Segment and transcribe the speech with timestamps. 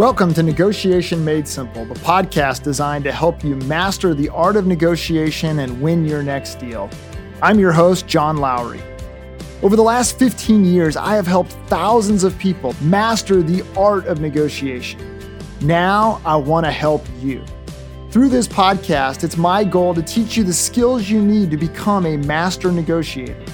[0.00, 4.66] Welcome to Negotiation Made Simple, the podcast designed to help you master the art of
[4.66, 6.88] negotiation and win your next deal.
[7.42, 8.80] I'm your host, John Lowry.
[9.62, 14.22] Over the last 15 years, I have helped thousands of people master the art of
[14.22, 15.20] negotiation.
[15.60, 17.44] Now, I want to help you.
[18.10, 22.06] Through this podcast, it's my goal to teach you the skills you need to become
[22.06, 23.44] a master negotiator.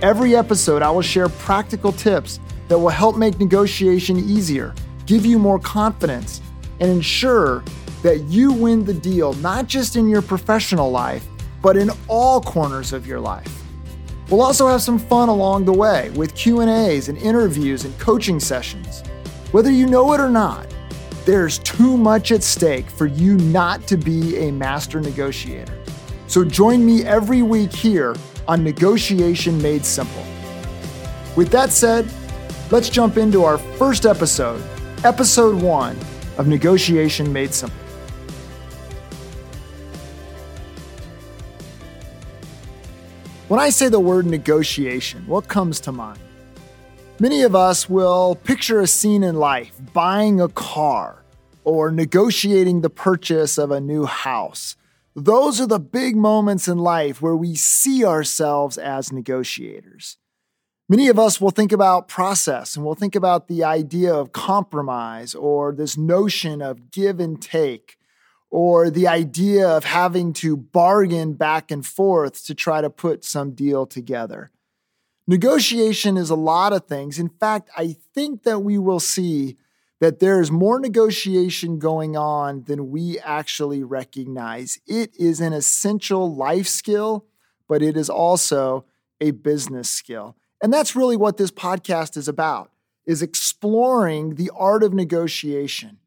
[0.00, 4.72] Every episode, I will share practical tips that will help make negotiation easier
[5.06, 6.40] give you more confidence,
[6.80, 7.62] and ensure
[8.02, 11.26] that you win the deal not just in your professional life,
[11.62, 13.62] but in all corners of your life.
[14.28, 19.02] We'll also have some fun along the way with Q&As and interviews and coaching sessions.
[19.52, 20.66] Whether you know it or not,
[21.24, 25.78] there's too much at stake for you not to be a master negotiator.
[26.26, 28.16] So join me every week here
[28.48, 30.24] on Negotiation Made Simple.
[31.36, 32.10] With that said,
[32.70, 34.62] let's jump into our first episode
[35.04, 35.98] episode one
[36.38, 37.76] of Negotiation Made Simple.
[43.48, 46.20] When I say the word negotiation, what comes to mind?
[47.18, 51.24] Many of us will picture a scene in life buying a car
[51.64, 54.76] or negotiating the purchase of a new house.
[55.16, 60.16] Those are the big moments in life where we see ourselves as negotiators.
[60.88, 65.34] Many of us will think about process and we'll think about the idea of compromise
[65.34, 67.96] or this notion of give and take
[68.50, 73.52] or the idea of having to bargain back and forth to try to put some
[73.52, 74.50] deal together.
[75.26, 77.18] Negotiation is a lot of things.
[77.18, 79.56] In fact, I think that we will see
[80.00, 84.80] that there is more negotiation going on than we actually recognize.
[84.86, 87.24] It is an essential life skill,
[87.68, 88.84] but it is also
[89.20, 90.36] a business skill.
[90.62, 92.70] And that's really what this podcast is about
[93.04, 95.98] is exploring the art of negotiation,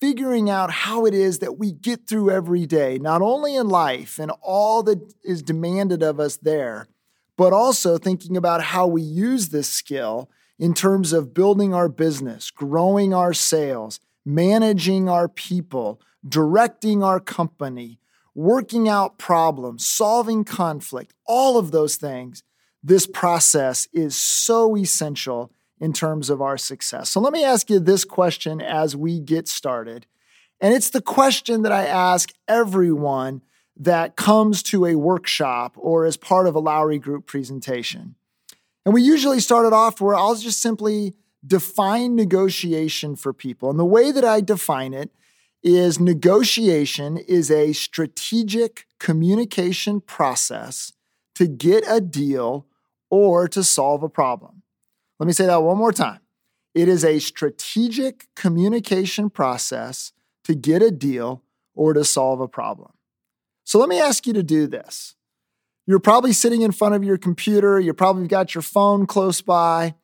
[0.00, 4.18] figuring out how it is that we get through every day, not only in life
[4.18, 6.88] and all that is demanded of us there,
[7.36, 12.50] but also thinking about how we use this skill in terms of building our business,
[12.50, 17.98] growing our sales, managing our people, directing our company,
[18.34, 22.42] working out problems, solving conflict, all of those things
[22.82, 27.10] this process is so essential in terms of our success.
[27.10, 30.06] So let me ask you this question as we get started.
[30.60, 33.42] And it's the question that I ask everyone
[33.76, 38.14] that comes to a workshop or as part of a Lowry Group presentation.
[38.84, 41.14] And we usually start it off where I'll just simply
[41.46, 43.70] define negotiation for people.
[43.70, 45.10] And the way that I define it
[45.62, 50.92] is negotiation is a strategic communication process
[51.34, 52.66] to get a deal
[53.10, 54.62] or to solve a problem.
[55.18, 56.20] Let me say that one more time.
[56.74, 60.12] It is a strategic communication process
[60.44, 61.42] to get a deal
[61.74, 62.92] or to solve a problem.
[63.64, 65.16] So let me ask you to do this.
[65.86, 69.94] You're probably sitting in front of your computer, you probably got your phone close by.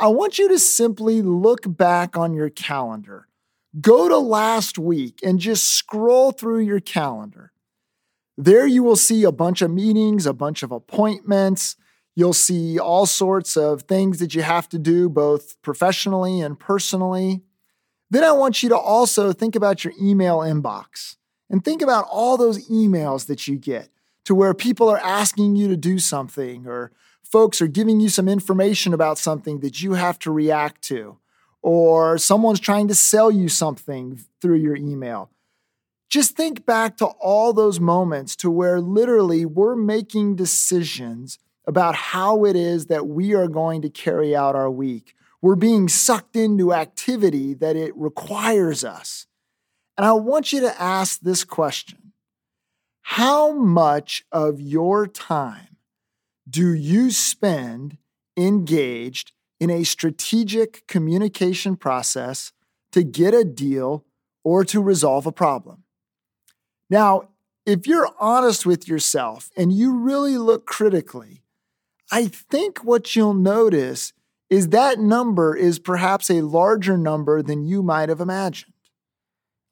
[0.00, 3.28] I want you to simply look back on your calendar.
[3.80, 7.52] Go to last week and just scroll through your calendar.
[8.36, 11.76] There you will see a bunch of meetings, a bunch of appointments,
[12.14, 17.42] You'll see all sorts of things that you have to do, both professionally and personally.
[18.10, 21.16] Then I want you to also think about your email inbox
[21.50, 23.88] and think about all those emails that you get
[24.24, 26.92] to where people are asking you to do something or
[27.22, 31.18] folks are giving you some information about something that you have to react to,
[31.62, 35.30] or someone's trying to sell you something through your email.
[36.08, 42.44] Just think back to all those moments to where literally we're making decisions about how
[42.44, 45.14] it is that we are going to carry out our week.
[45.40, 49.26] We're being sucked into activity that it requires us.
[49.96, 52.12] And I want you to ask this question
[53.02, 55.76] How much of your time
[56.48, 57.98] do you spend
[58.36, 62.52] engaged in a strategic communication process
[62.92, 64.04] to get a deal
[64.42, 65.84] or to resolve a problem?
[66.90, 67.28] Now,
[67.64, 71.43] if you're honest with yourself and you really look critically,
[72.14, 74.12] I think what you'll notice
[74.48, 78.72] is that number is perhaps a larger number than you might have imagined.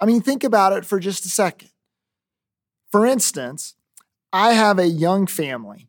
[0.00, 1.71] I mean, think about it for just a second.
[2.91, 3.77] For instance,
[4.33, 5.89] I have a young family,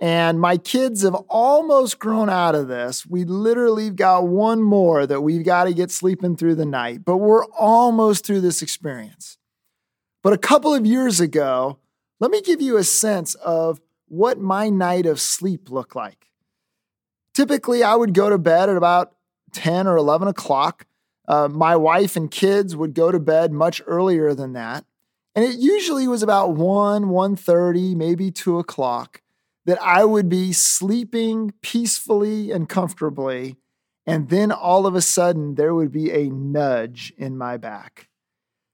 [0.00, 3.06] and my kids have almost grown out of this.
[3.06, 7.18] We literally got one more that we've got to get sleeping through the night, but
[7.18, 9.38] we're almost through this experience.
[10.24, 11.78] But a couple of years ago,
[12.18, 16.30] let me give you a sense of what my night of sleep looked like.
[17.32, 19.14] Typically, I would go to bed at about
[19.52, 20.86] 10 or 11 o'clock.
[21.26, 24.84] uh, my wife and kids would go to bed much earlier than that.
[25.34, 29.22] And it usually was about 1, 1.30, maybe 2 o'clock
[29.66, 33.56] that I would be sleeping peacefully and comfortably.
[34.06, 38.08] And then all of a sudden, there would be a nudge in my back.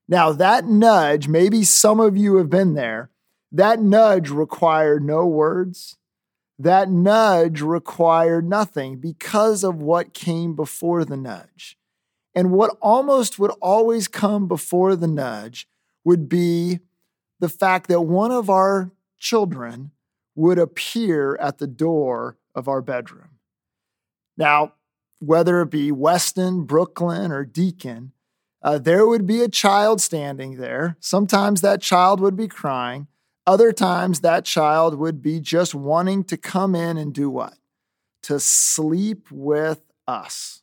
[0.08, 3.10] Now, that nudge, maybe some of you have been there,
[3.52, 5.96] that nudge required no words.
[6.58, 11.78] That nudge required nothing because of what came before the nudge.
[12.34, 15.66] And what almost would always come before the nudge
[16.04, 16.80] would be
[17.40, 19.90] the fact that one of our children
[20.34, 23.38] would appear at the door of our bedroom.
[24.36, 24.74] Now,
[25.18, 28.12] whether it be Weston, Brooklyn, or Deacon,
[28.62, 30.96] uh, there would be a child standing there.
[31.00, 33.06] Sometimes that child would be crying.
[33.50, 37.54] Other times that child would be just wanting to come in and do what?
[38.22, 40.62] To sleep with us.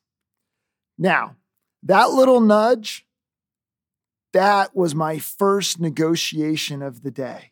[0.97, 1.35] Now,
[1.83, 3.05] that little nudge,
[4.31, 7.51] that was my first negotiation of the day.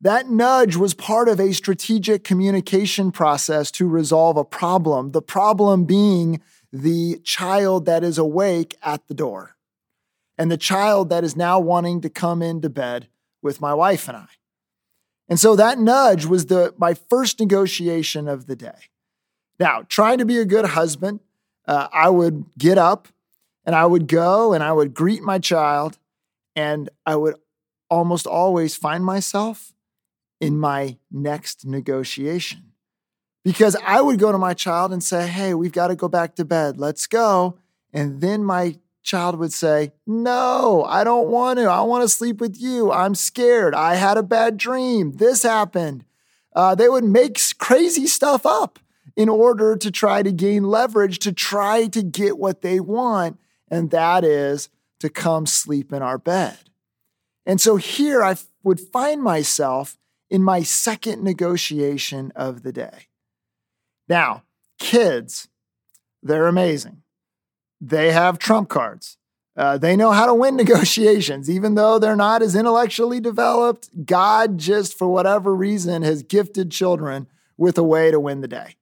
[0.00, 5.84] That nudge was part of a strategic communication process to resolve a problem, the problem
[5.84, 6.40] being
[6.72, 9.56] the child that is awake at the door
[10.38, 13.08] and the child that is now wanting to come into bed
[13.42, 14.28] with my wife and I.
[15.28, 18.88] And so that nudge was the my first negotiation of the day.
[19.58, 21.20] Now, trying to be a good husband,
[21.66, 23.08] uh, I would get up
[23.64, 25.98] and I would go and I would greet my child,
[26.56, 27.36] and I would
[27.88, 29.72] almost always find myself
[30.40, 32.72] in my next negotiation.
[33.44, 36.34] Because I would go to my child and say, Hey, we've got to go back
[36.36, 36.78] to bed.
[36.78, 37.58] Let's go.
[37.92, 41.64] And then my child would say, No, I don't want to.
[41.64, 42.90] I want to sleep with you.
[42.90, 43.74] I'm scared.
[43.74, 45.12] I had a bad dream.
[45.12, 46.04] This happened.
[46.54, 48.78] Uh, they would make crazy stuff up
[49.16, 53.38] in order to try to gain leverage, to try to get what they want
[53.72, 54.68] and that is
[55.00, 56.58] to come sleep in our bed.
[57.46, 59.96] And so here I would find myself
[60.28, 63.08] in my second negotiation of the day.
[64.08, 64.42] Now,
[64.78, 65.48] kids,
[66.22, 67.02] they're amazing.
[67.84, 69.18] They have trump cards.
[69.56, 74.06] Uh, they know how to win negotiations, even though they're not as intellectually developed.
[74.06, 77.26] God, just for whatever reason, has gifted children
[77.56, 78.76] with a way to win the day.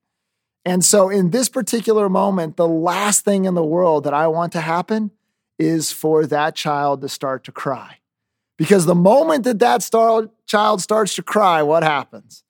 [0.66, 4.52] And so, in this particular moment, the last thing in the world that I want
[4.52, 5.10] to happen
[5.58, 7.96] is for that child to start to cry.
[8.58, 12.44] Because the moment that that star- child starts to cry, what happens?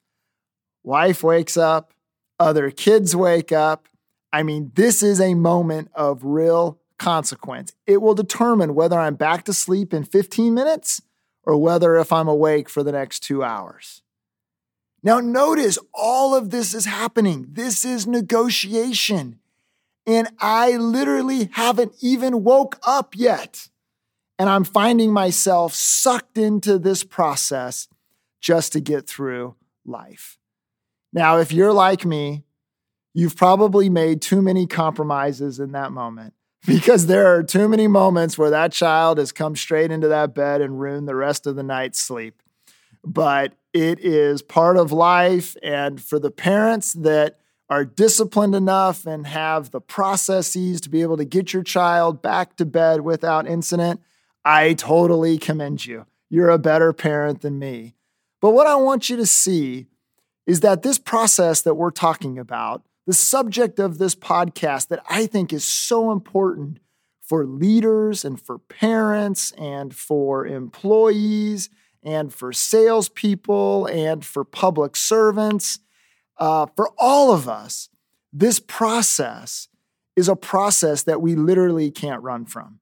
[0.82, 1.94] Wife wakes up,
[2.41, 3.88] other kids wake up.
[4.32, 7.73] I mean, this is a moment of real consequence.
[7.87, 11.03] It will determine whether I'm back to sleep in 15 minutes
[11.43, 14.03] or whether if I'm awake for the next two hours.
[15.03, 17.47] Now, notice all of this is happening.
[17.50, 19.38] This is negotiation.
[20.06, 23.69] And I literally haven't even woke up yet.
[24.38, 27.88] And I'm finding myself sucked into this process
[28.41, 29.55] just to get through
[29.85, 30.38] life.
[31.12, 32.44] Now, if you're like me,
[33.15, 36.35] you've probably made too many compromises in that moment
[36.67, 40.61] because there are too many moments where that child has come straight into that bed
[40.61, 42.43] and ruined the rest of the night's sleep.
[43.03, 45.57] But it is part of life.
[45.62, 47.39] And for the parents that
[47.71, 52.57] are disciplined enough and have the processes to be able to get your child back
[52.57, 54.00] to bed without incident,
[54.45, 56.07] I totally commend you.
[56.29, 57.95] You're a better parent than me.
[58.40, 59.87] But what I want you to see
[60.47, 65.26] is that this process that we're talking about, the subject of this podcast that I
[65.26, 66.79] think is so important
[67.21, 71.71] for leaders and for parents and for employees
[72.05, 75.81] and for salespeople and for public servants,
[76.37, 77.88] uh, for all of us,
[78.33, 79.67] this process
[80.14, 82.79] is a process that we literally can't run from.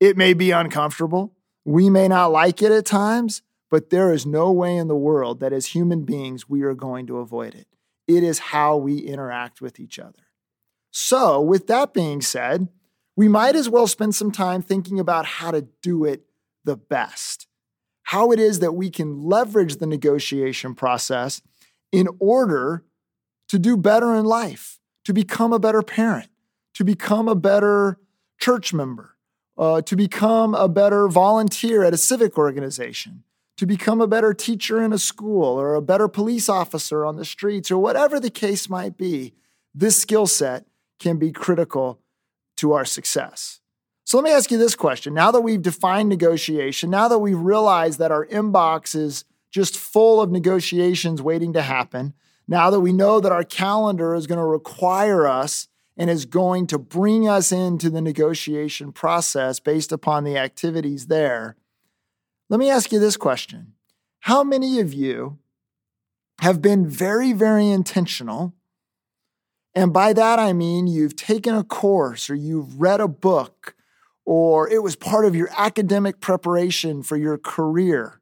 [0.00, 1.36] It may be uncomfortable.
[1.64, 5.38] We may not like it at times, but there is no way in the world
[5.38, 7.68] that as human beings we are going to avoid it.
[8.08, 10.26] It is how we interact with each other.
[10.90, 12.68] So, with that being said,
[13.14, 16.24] we might as well spend some time thinking about how to do it
[16.64, 17.48] the best
[18.08, 21.42] how it is that we can leverage the negotiation process
[21.92, 22.82] in order
[23.50, 26.30] to do better in life, to become a better parent,
[26.72, 27.98] to become a better
[28.40, 29.14] church member,
[29.58, 33.24] uh, to become a better volunteer at a civic organization,
[33.58, 37.24] to become a better teacher in a school or a better police officer on the
[37.24, 39.34] streets or whatever the case might be.
[39.74, 40.66] This skill set
[40.98, 42.00] can be critical
[42.56, 43.60] to our success.
[44.04, 45.12] So let me ask you this question.
[45.12, 50.20] Now that we've defined negotiation, now that we've realized that our inbox is just full
[50.20, 52.14] of negotiations waiting to happen,
[52.46, 56.68] now that we know that our calendar is going to require us and is going
[56.68, 61.56] to bring us into the negotiation process based upon the activities there.
[62.50, 63.74] Let me ask you this question
[64.20, 65.38] How many of you
[66.40, 68.54] have been very, very intentional?
[69.74, 73.74] And by that, I mean you've taken a course or you've read a book
[74.24, 78.20] or it was part of your academic preparation for your career.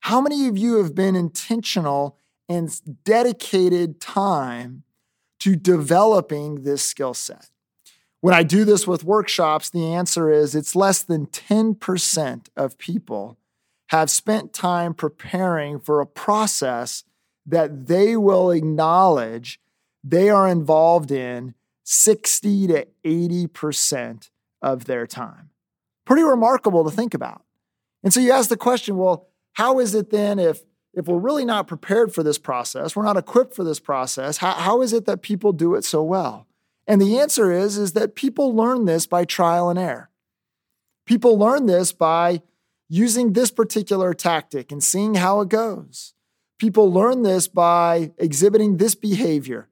[0.00, 2.68] How many of you have been intentional and
[3.04, 4.84] dedicated time
[5.40, 7.50] to developing this skill set?
[8.20, 13.38] When I do this with workshops, the answer is it's less than 10% of people
[13.88, 17.04] have spent time preparing for a process
[17.46, 19.60] that they will acknowledge
[20.04, 21.54] they are involved in
[21.84, 24.30] 60 to 80%
[24.60, 25.50] of their time.
[26.04, 27.42] Pretty remarkable to think about.
[28.02, 30.62] And so you ask the question well, how is it then if
[30.94, 34.52] if we're really not prepared for this process, we're not equipped for this process, how,
[34.52, 36.46] how is it that people do it so well?
[36.86, 40.10] And the answer is, is that people learn this by trial and error.
[41.06, 42.42] People learn this by
[42.88, 46.14] using this particular tactic and seeing how it goes.
[46.58, 49.68] People learn this by exhibiting this behavior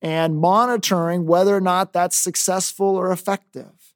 [0.00, 3.94] and monitoring whether or not that's successful or effective.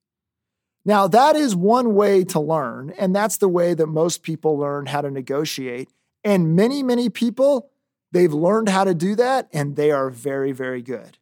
[0.84, 4.86] Now, that is one way to learn, and that's the way that most people learn
[4.86, 5.88] how to negotiate.
[6.22, 7.70] And many, many people,
[8.12, 11.16] they've learned how to do that, and they are very, very good.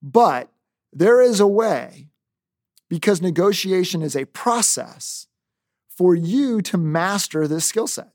[0.00, 0.50] But
[0.94, 2.08] there is a way,
[2.88, 5.26] because negotiation is a process,
[5.98, 8.12] for you to master this skill set,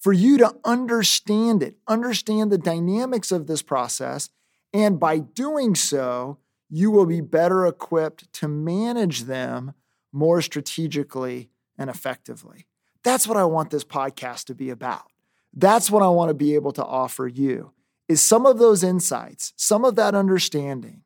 [0.00, 4.28] for you to understand it, understand the dynamics of this process,
[4.72, 9.72] and by doing so, you will be better equipped to manage them
[10.12, 12.66] more strategically and effectively.
[13.04, 15.12] That's what I want this podcast to be about.
[15.54, 17.70] That's what I want to be able to offer you
[18.08, 21.02] is some of those insights, some of that understanding,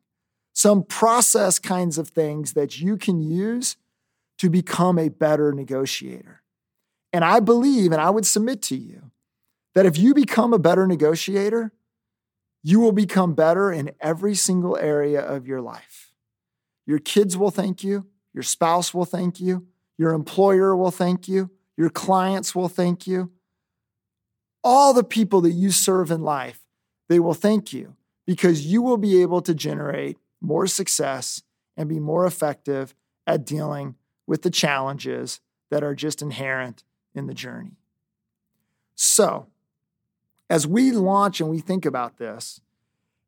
[0.55, 3.76] some process kinds of things that you can use
[4.38, 6.43] to become a better negotiator.
[7.12, 9.11] And I believe and I would submit to you
[9.75, 11.73] that if you become a better negotiator,
[12.62, 16.12] you will become better in every single area of your life.
[16.87, 18.07] Your kids will thank you.
[18.33, 19.67] Your spouse will thank you.
[19.99, 21.50] Your employer will thank you.
[21.76, 23.31] Your clients will thank you.
[24.62, 26.61] All the people that you serve in life,
[27.09, 31.43] they will thank you because you will be able to generate more success
[31.76, 32.95] and be more effective
[33.26, 33.95] at dealing
[34.26, 35.40] with the challenges
[35.71, 37.78] that are just inherent in the journey.
[38.95, 39.47] So,
[40.49, 42.61] as we launch and we think about this,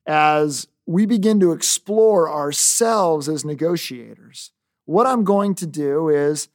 [0.07, 4.53] as we begin to explore ourselves as negotiators,
[4.85, 6.49] what I'm going to do is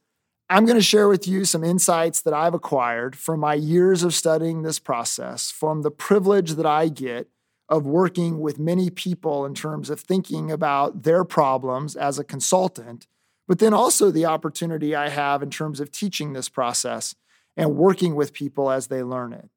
[0.48, 4.14] I'm going to share with you some insights that I've acquired from my years of
[4.14, 7.28] studying this process, from the privilege that I get
[7.68, 13.06] of working with many people in terms of thinking about their problems as a consultant,
[13.46, 17.14] but then also the opportunity I have in terms of teaching this process
[17.56, 19.50] and working with people as they learn it.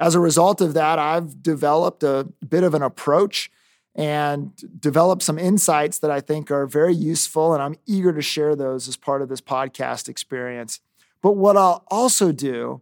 [0.00, 3.50] As a result of that, I've developed a bit of an approach
[3.94, 7.52] and developed some insights that I think are very useful.
[7.52, 10.80] And I'm eager to share those as part of this podcast experience.
[11.22, 12.80] But what I'll also do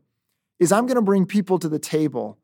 [0.58, 2.38] is I'm going to bring people to the table,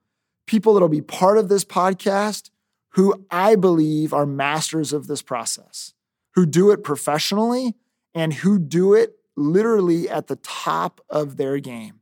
[0.46, 2.50] people that'll be part of this podcast
[2.90, 5.92] who I believe are masters of this process,
[6.36, 7.74] who do it professionally
[8.14, 12.00] and who do it literally at the top of their game.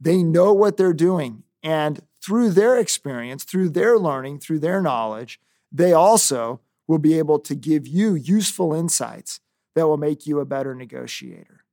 [0.00, 1.44] They know what they're doing.
[1.62, 5.40] And through their experience, through their learning, through their knowledge,
[5.72, 9.40] they also will be able to give you useful insights
[9.74, 11.64] that will make you a better negotiator.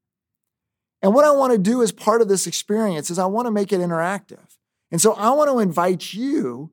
[1.01, 3.51] And what I want to do as part of this experience is I want to
[3.51, 4.57] make it interactive.
[4.91, 6.71] And so I want to invite you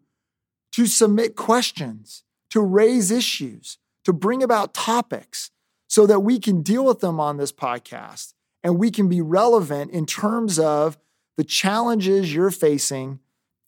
[0.73, 5.51] to submit questions, to raise issues, to bring about topics
[5.89, 9.91] so that we can deal with them on this podcast and we can be relevant
[9.91, 10.97] in terms of
[11.37, 13.19] the challenges you're facing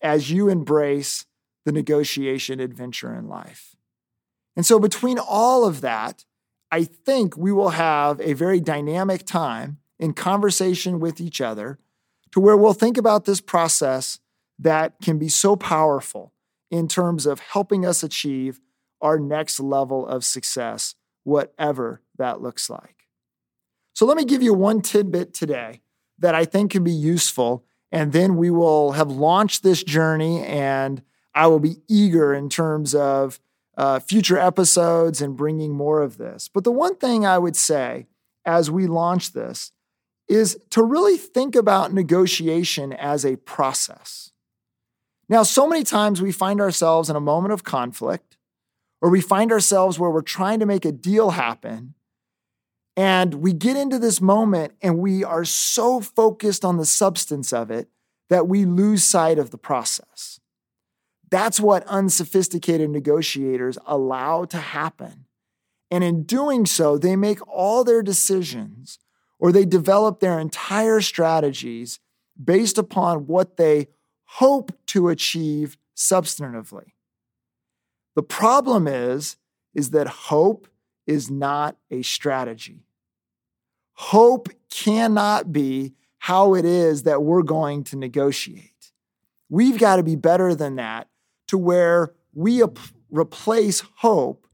[0.00, 1.26] as you embrace
[1.64, 3.74] the negotiation adventure in life.
[4.56, 6.24] And so, between all of that,
[6.70, 11.78] I think we will have a very dynamic time in conversation with each other
[12.32, 14.20] to where we'll think about this process
[14.58, 16.32] that can be so powerful
[16.70, 18.60] in terms of helping us achieve
[19.04, 23.06] our next level of success, whatever that looks like.
[23.92, 25.82] So, let me give you one tidbit today
[26.18, 31.00] that I think can be useful and then we will have launched this journey, and
[31.32, 33.38] I will be eager in terms of
[33.76, 36.48] uh, future episodes and bringing more of this.
[36.52, 38.08] But the one thing I would say
[38.44, 39.70] as we launch this
[40.28, 44.32] is to really think about negotiation as a process.
[45.28, 48.33] Now, so many times we find ourselves in a moment of conflict,
[49.04, 51.92] or we find ourselves where we're trying to make a deal happen.
[52.96, 57.70] And we get into this moment and we are so focused on the substance of
[57.70, 57.90] it
[58.30, 60.40] that we lose sight of the process.
[61.30, 65.26] That's what unsophisticated negotiators allow to happen.
[65.90, 68.98] And in doing so, they make all their decisions
[69.38, 72.00] or they develop their entire strategies
[72.42, 73.88] based upon what they
[74.24, 76.93] hope to achieve substantively.
[78.14, 79.36] The problem is
[79.74, 80.68] is that hope
[81.06, 82.86] is not a strategy.
[83.94, 88.92] Hope cannot be how it is that we're going to negotiate.
[89.48, 91.08] We've got to be better than that
[91.48, 92.78] to where we ap-
[93.10, 94.46] replace hope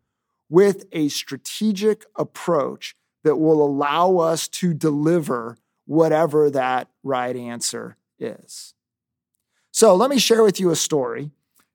[0.49, 8.75] with a strategic approach that will allow us to deliver whatever that right answer is.
[9.71, 11.31] So, let me share with you a story.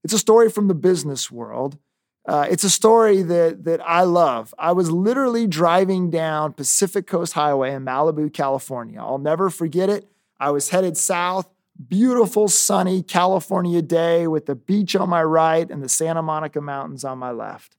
[0.05, 1.79] It's a story from the business world.
[2.27, 4.53] Uh, it's a story that, that I love.
[4.55, 8.99] I was literally driving down Pacific Coast Highway in Malibu, California.
[8.99, 10.07] I'll never forget it.
[10.39, 11.49] I was headed south,
[11.87, 17.03] beautiful, sunny California day with the beach on my right and the Santa Monica Mountains
[17.03, 17.75] on my left.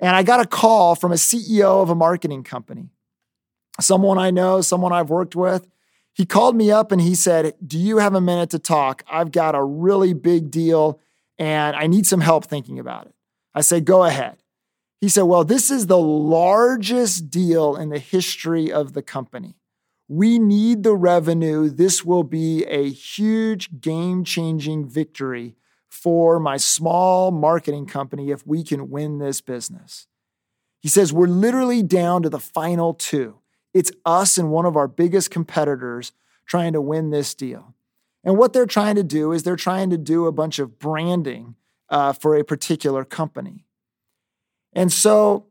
[0.00, 2.88] And I got a call from a CEO of a marketing company,
[3.78, 5.68] someone I know, someone I've worked with.
[6.14, 9.04] He called me up and he said, Do you have a minute to talk?
[9.06, 10.98] I've got a really big deal
[11.38, 13.14] and I need some help thinking about it.
[13.54, 14.38] I said, Go ahead.
[15.00, 19.56] He said, Well, this is the largest deal in the history of the company.
[20.08, 21.68] We need the revenue.
[21.68, 25.56] This will be a huge game changing victory
[25.88, 30.06] for my small marketing company if we can win this business.
[30.80, 33.38] He says, We're literally down to the final two.
[33.74, 36.12] It's us and one of our biggest competitors
[36.46, 37.74] trying to win this deal.
[38.24, 41.56] And what they're trying to do is they're trying to do a bunch of branding
[41.88, 43.66] uh, for a particular company.
[44.72, 45.46] And so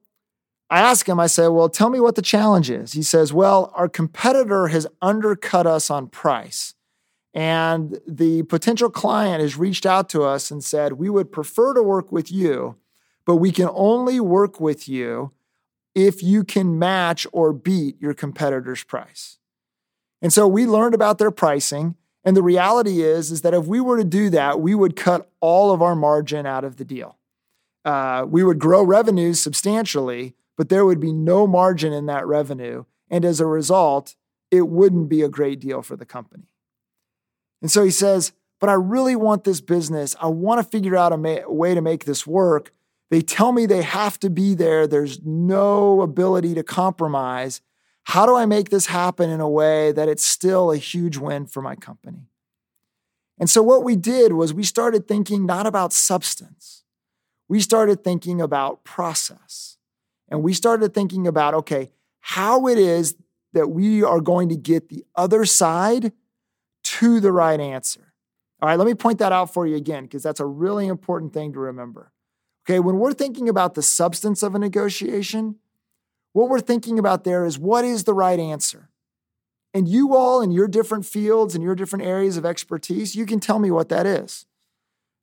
[0.69, 2.93] I ask him, I say, Well, tell me what the challenge is.
[2.93, 6.73] He says, Well, our competitor has undercut us on price.
[7.33, 11.83] And the potential client has reached out to us and said, We would prefer to
[11.83, 12.77] work with you,
[13.25, 15.31] but we can only work with you
[15.93, 19.37] if you can match or beat your competitor's price.
[20.21, 21.95] And so we learned about their pricing.
[22.23, 25.29] And the reality is, is that if we were to do that, we would cut
[25.39, 27.17] all of our margin out of the deal.
[27.83, 32.85] Uh, we would grow revenues substantially, but there would be no margin in that revenue.
[33.09, 34.15] And as a result,
[34.51, 36.43] it wouldn't be a great deal for the company.
[37.61, 40.15] And so he says, But I really want this business.
[40.21, 42.71] I want to figure out a, ma- a way to make this work.
[43.09, 44.87] They tell me they have to be there.
[44.87, 47.61] There's no ability to compromise.
[48.11, 51.45] How do I make this happen in a way that it's still a huge win
[51.45, 52.27] for my company?
[53.39, 56.83] And so, what we did was we started thinking not about substance,
[57.47, 59.77] we started thinking about process.
[60.27, 63.15] And we started thinking about, okay, how it is
[63.53, 66.11] that we are going to get the other side
[66.83, 68.13] to the right answer.
[68.61, 71.33] All right, let me point that out for you again, because that's a really important
[71.33, 72.11] thing to remember.
[72.65, 75.55] Okay, when we're thinking about the substance of a negotiation,
[76.33, 78.89] what we're thinking about there is what is the right answer?
[79.73, 83.39] And you all in your different fields and your different areas of expertise, you can
[83.39, 84.45] tell me what that is.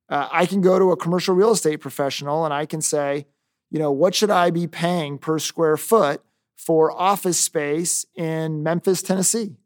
[0.08, 3.26] Uh, I can go to a commercial real estate professional and I can say,
[3.70, 6.22] you know, what should I be paying per square foot
[6.56, 9.56] for office space in Memphis, Tennessee?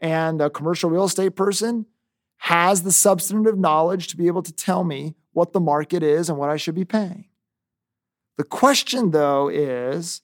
[0.00, 1.84] And a commercial real estate person
[2.38, 6.38] has the substantive knowledge to be able to tell me what the market is and
[6.38, 7.26] what I should be paying.
[8.38, 10.22] The question, though, is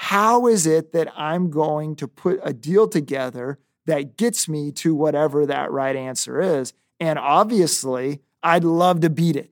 [0.00, 4.94] how is it that I'm going to put a deal together that gets me to
[4.94, 6.72] whatever that right answer is?
[7.00, 9.50] And obviously, I'd love to beat it.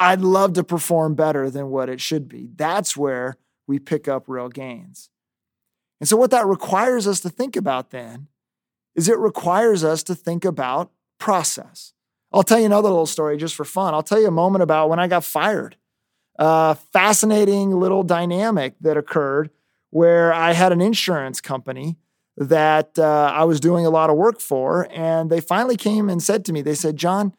[0.00, 2.48] I'd love to perform better than what it should be.
[2.56, 3.36] That's where
[3.68, 5.08] we pick up real gains.
[6.00, 8.26] And so, what that requires us to think about then
[8.96, 10.90] is it requires us to think about
[11.20, 11.92] process.
[12.32, 13.94] I'll tell you another little story just for fun.
[13.94, 15.76] I'll tell you a moment about when I got fired.
[16.36, 19.50] A fascinating little dynamic that occurred
[19.90, 21.96] where I had an insurance company
[22.36, 24.88] that uh, I was doing a lot of work for.
[24.90, 27.32] And they finally came and said to me, they said, John,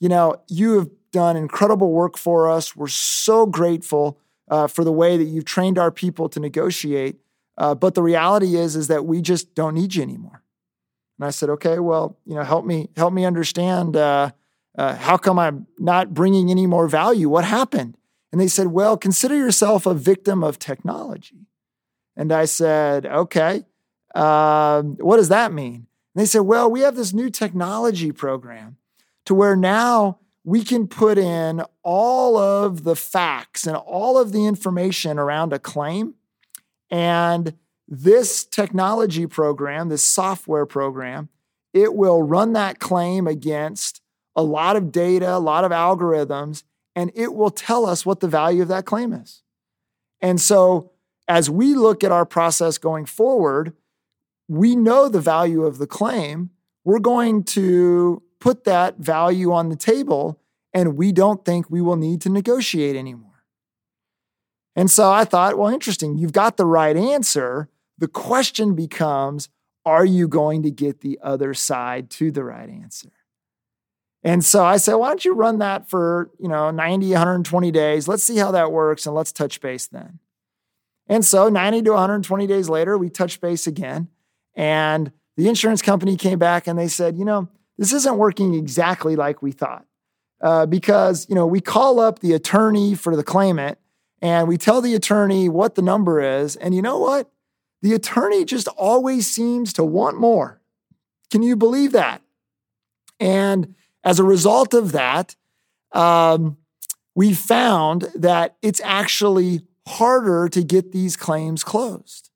[0.00, 2.74] you know, you have done incredible work for us.
[2.74, 4.18] We're so grateful
[4.50, 7.16] uh, for the way that you've trained our people to negotiate.
[7.56, 10.42] Uh, but the reality is, is that we just don't need you anymore.
[11.18, 13.96] And I said, okay, well, you know, help me, help me understand.
[13.96, 14.30] Uh,
[14.76, 17.28] uh how come I'm not bringing any more value?
[17.28, 17.96] What happened?
[18.30, 21.46] And they said, well, consider yourself a victim of technology.
[22.16, 23.64] And I said, okay,
[24.14, 25.86] um, what does that mean?
[26.14, 28.76] And they said, well, we have this new technology program
[29.26, 34.46] to where now we can put in all of the facts and all of the
[34.46, 36.14] information around a claim.
[36.90, 37.54] And
[37.86, 41.28] this technology program, this software program,
[41.72, 44.00] it will run that claim against
[44.34, 46.62] a lot of data, a lot of algorithms,
[46.94, 49.42] and it will tell us what the value of that claim is.
[50.20, 50.92] And so,
[51.28, 53.74] as we look at our process going forward,
[54.48, 56.50] we know the value of the claim.
[56.84, 60.40] We're going to put that value on the table,
[60.72, 63.28] and we don't think we will need to negotiate anymore.
[64.74, 66.16] And so I thought, well, interesting.
[66.16, 67.68] You've got the right answer.
[67.98, 69.48] The question becomes,
[69.84, 73.10] are you going to get the other side to the right answer?
[74.24, 78.08] And so I said, why don't you run that for, you know, 90, 120 days?
[78.08, 80.18] Let's see how that works and let's touch base then.
[81.08, 84.08] And so 90 to 120 days later, we touched base again.
[84.54, 89.14] And the insurance company came back and they said, you know, this isn't working exactly
[89.14, 89.86] like we thought.
[90.40, 93.78] Uh, because, you know, we call up the attorney for the claimant
[94.20, 96.56] and we tell the attorney what the number is.
[96.56, 97.30] And you know what?
[97.82, 100.60] The attorney just always seems to want more.
[101.30, 102.22] Can you believe that?
[103.20, 105.36] And as a result of that,
[105.92, 106.56] um,
[107.14, 112.30] we found that it's actually harder to get these claims closed.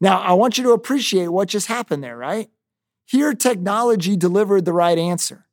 [0.00, 2.48] Now, I want you to appreciate what just happened there, right?
[3.04, 5.46] Here, technology delivered the right answer.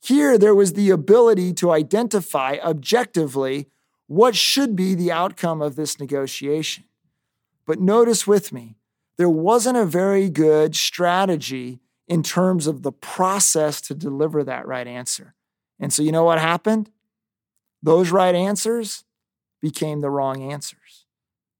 [0.00, 3.66] Here, there was the ability to identify objectively
[4.06, 6.84] what should be the outcome of this negotiation.
[7.66, 8.76] But notice with me,
[9.18, 14.86] there wasn't a very good strategy in terms of the process to deliver that right
[14.86, 15.34] answer.
[15.78, 16.90] And so, you know what happened?
[17.82, 19.04] Those right answers
[19.60, 21.04] became the wrong answers.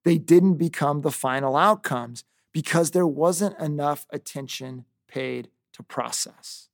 [0.04, 6.68] They didn't become the final outcomes because there wasn't enough attention paid to process.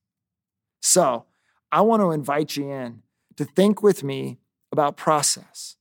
[0.80, 1.26] So,
[1.72, 3.02] I want to invite you in
[3.36, 4.38] to think with me
[4.70, 5.76] about process.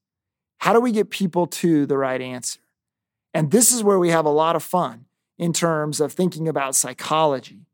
[0.57, 2.59] How do we get people to the right answer?
[3.33, 5.05] And this is where we have a lot of fun
[5.37, 7.67] in terms of thinking about psychology,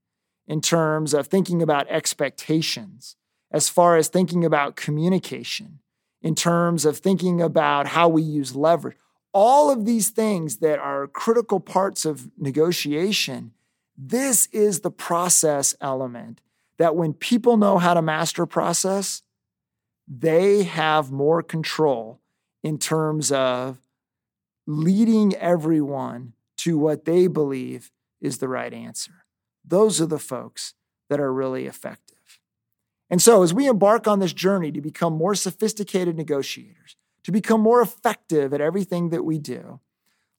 [0.49, 3.15] in terms of thinking about expectations,
[3.51, 5.79] as far as thinking about communication,
[6.23, 8.97] in terms of thinking about how we use leverage.
[9.31, 13.53] All of these things that are critical parts of negotiation,
[13.95, 16.41] this is the process element
[16.79, 19.21] that when people know how to master process,
[20.07, 22.19] they have more control
[22.63, 23.77] in terms of
[24.65, 29.18] leading everyone to what they believe is the right answer.
[29.69, 30.73] Those are the folks
[31.10, 32.17] that are really effective.
[33.10, 37.62] And so, as we embark on this journey to become more sophisticated negotiators, to become
[37.62, 39.79] more effective at everything that we do,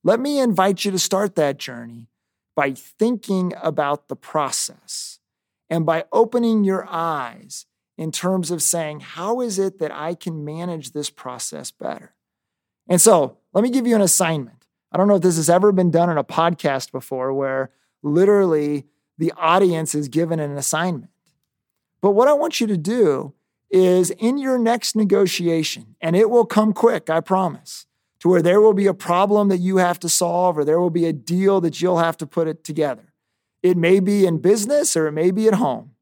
[0.04, 2.08] let me invite you to start that journey
[2.54, 5.18] by thinking about the process
[5.68, 7.66] and by opening your eyes
[7.98, 12.14] in terms of saying, how is it that I can manage this process better?
[12.88, 14.66] And so, let me give you an assignment.
[14.92, 17.70] I don't know if this has ever been done in a podcast before where
[18.02, 18.86] literally
[19.20, 21.12] the audience is given an assignment.
[22.00, 23.34] But what I want you to do
[23.70, 27.86] is in your next negotiation, and it will come quick, I promise,
[28.20, 30.90] to where there will be a problem that you have to solve or there will
[30.90, 33.12] be a deal that you'll have to put it together.
[33.62, 35.92] It may be in business or it may be at home.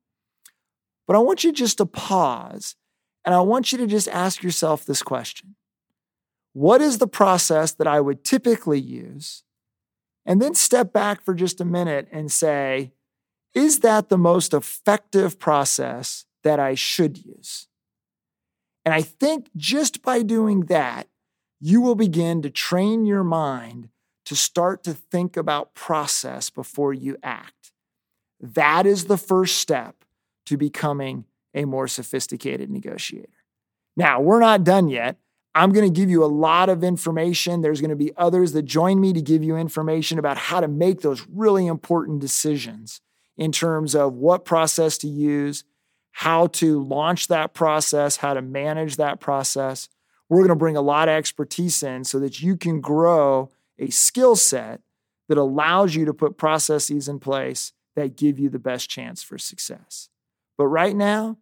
[1.09, 2.77] But I want you just to pause
[3.25, 5.57] and I want you to just ask yourself this question
[6.53, 9.43] What is the process that I would typically use?
[10.25, 12.93] And then step back for just a minute and say,
[13.59, 17.67] Is that the most effective process that I should use?
[18.85, 21.09] And I think just by doing that,
[21.61, 23.89] you will begin to train your mind
[24.27, 27.73] to start to think about process before you act.
[28.39, 30.05] That is the first step
[30.47, 33.43] to becoming a more sophisticated negotiator.
[33.97, 35.17] Now, we're not done yet.
[35.57, 37.61] I'm going to give you a lot of information.
[37.61, 40.69] There's going to be others that join me to give you information about how to
[40.69, 43.01] make those really important decisions
[43.39, 45.65] in terms of what process to use,
[46.11, 49.89] how to launch that process, how to manage that process.
[50.29, 53.89] We're going to bring a lot of expertise in so that you can grow a
[53.91, 54.81] skill set
[55.29, 59.39] that allows you to put processes in place that give you the best chance for
[59.39, 60.09] success.
[60.57, 61.39] But right now,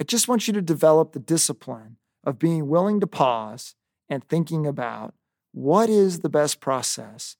[0.00, 3.74] I just want you to develop the discipline of being willing to pause
[4.08, 5.14] and thinking about
[5.52, 7.36] what is the best process?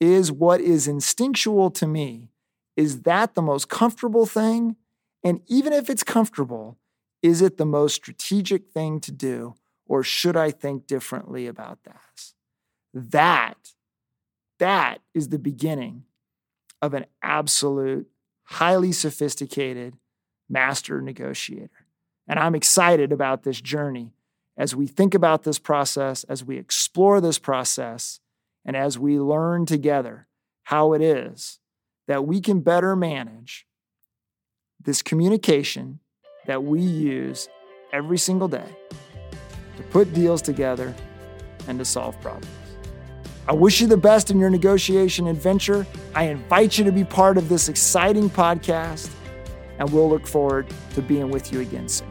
[0.00, 2.31] Is what is instinctual to me,
[2.76, 4.76] is that the most comfortable thing?
[5.24, 6.78] And even if it's comfortable,
[7.22, 9.54] is it the most strategic thing to do?
[9.86, 12.32] Or should I think differently about that?
[12.94, 13.72] That,
[14.58, 16.04] that is the beginning
[16.80, 18.08] of an absolute,
[18.44, 19.96] highly sophisticated
[20.48, 21.86] master negotiator.
[22.26, 24.12] And I'm excited about this journey
[24.56, 28.20] as we think about this process, as we explore this process,
[28.64, 30.26] and as we learn together
[30.64, 31.58] how it is
[32.08, 33.66] that we can better manage
[34.80, 36.00] this communication
[36.46, 37.48] that we use
[37.92, 38.68] every single day
[39.76, 40.94] to put deals together
[41.68, 42.46] and to solve problems.
[43.46, 45.86] I wish you the best in your negotiation adventure.
[46.14, 49.10] I invite you to be part of this exciting podcast,
[49.78, 52.08] and we'll look forward to being with you again soon.